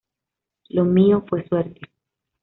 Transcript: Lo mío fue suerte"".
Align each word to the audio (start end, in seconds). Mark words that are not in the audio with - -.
Lo 0.69 0.83
mío 0.83 1.23
fue 1.29 1.47
suerte"". 1.47 1.79